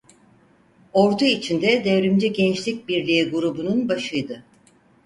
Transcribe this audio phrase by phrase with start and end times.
[0.93, 4.43] Ordu içinde Devrimci Gençlik Birliği grubunun başıydı.